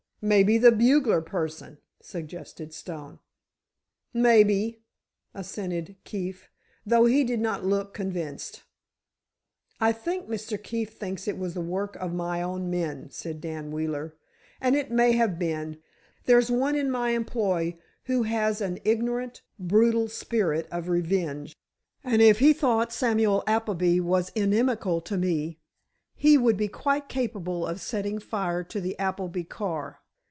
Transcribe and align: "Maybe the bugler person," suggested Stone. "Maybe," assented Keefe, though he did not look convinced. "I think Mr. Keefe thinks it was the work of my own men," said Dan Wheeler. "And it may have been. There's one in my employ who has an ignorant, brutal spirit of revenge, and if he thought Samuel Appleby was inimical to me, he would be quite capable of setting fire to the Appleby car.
"Maybe 0.23 0.59
the 0.59 0.71
bugler 0.71 1.19
person," 1.19 1.79
suggested 1.99 2.75
Stone. 2.75 3.17
"Maybe," 4.13 4.83
assented 5.33 5.95
Keefe, 6.03 6.47
though 6.85 7.05
he 7.07 7.23
did 7.23 7.39
not 7.39 7.65
look 7.65 7.95
convinced. 7.95 8.61
"I 9.79 9.91
think 9.91 10.29
Mr. 10.29 10.61
Keefe 10.61 10.93
thinks 10.93 11.27
it 11.27 11.39
was 11.39 11.55
the 11.55 11.61
work 11.61 11.95
of 11.95 12.13
my 12.13 12.43
own 12.43 12.69
men," 12.69 13.09
said 13.09 13.41
Dan 13.41 13.71
Wheeler. 13.71 14.15
"And 14.61 14.75
it 14.75 14.91
may 14.91 15.13
have 15.13 15.39
been. 15.39 15.77
There's 16.25 16.51
one 16.51 16.75
in 16.75 16.91
my 16.91 17.13
employ 17.15 17.79
who 18.03 18.21
has 18.21 18.61
an 18.61 18.77
ignorant, 18.85 19.41
brutal 19.57 20.07
spirit 20.07 20.67
of 20.71 20.87
revenge, 20.87 21.55
and 22.03 22.21
if 22.21 22.37
he 22.37 22.53
thought 22.53 22.93
Samuel 22.93 23.43
Appleby 23.47 23.99
was 24.01 24.29
inimical 24.35 25.01
to 25.01 25.17
me, 25.17 25.57
he 26.13 26.37
would 26.37 26.57
be 26.57 26.67
quite 26.67 27.09
capable 27.09 27.65
of 27.65 27.81
setting 27.81 28.19
fire 28.19 28.63
to 28.65 28.79
the 28.79 28.95
Appleby 28.99 29.45
car. 29.45 29.97